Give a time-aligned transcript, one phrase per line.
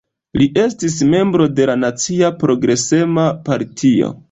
[0.41, 4.13] Li estis membro de la Nacia Progresema Partio.